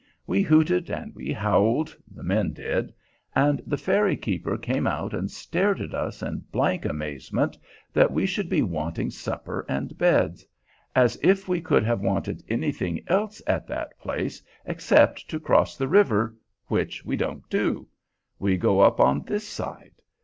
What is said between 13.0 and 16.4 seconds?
else at that place except to cross the river,